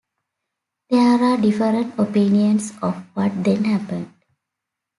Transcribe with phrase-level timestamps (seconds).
[0.89, 4.11] There are different opinions of what then happened.